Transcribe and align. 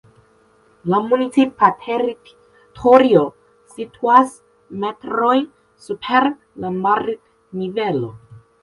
La 0.93 1.01
municipa 1.09 1.69
teritorio 1.83 3.23
situas 3.75 4.35
metrojn 4.87 5.49
super 5.87 6.31
la 6.65 6.75
marnivelo. 6.83 8.15